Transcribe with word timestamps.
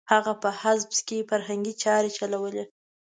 هغه 0.13 0.33
په 0.41 0.49
حزب 0.61 0.89
کې 1.07 1.27
فرهنګي 1.29 1.73
چارې 1.83 2.09
چلولې. 2.17 2.63